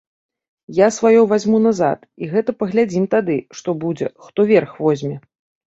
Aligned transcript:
Я 0.77 0.87
сваё 0.95 1.19
вазьму 1.33 1.59
назад, 1.67 1.99
і 2.25 2.31
гэта 2.33 2.57
паглядзім 2.61 3.05
тады, 3.13 3.37
што 3.61 3.79
будзе, 3.87 4.13
хто 4.27 4.51
верх 4.57 4.71
возьме. 4.83 5.15